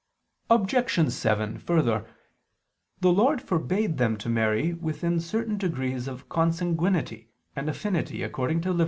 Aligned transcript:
Obj. 0.49 1.11
7: 1.13 1.59
Further, 1.59 2.07
the 3.01 3.11
Lord 3.13 3.39
forbade 3.39 3.99
them 3.99 4.17
to 4.17 4.29
marry 4.29 4.73
within 4.73 5.19
certain 5.19 5.59
degrees 5.59 6.07
of 6.07 6.27
consanguinity 6.27 7.29
and 7.55 7.69
affinity, 7.69 8.23
according 8.23 8.61
to 8.61 8.71
Lev. 8.71 8.79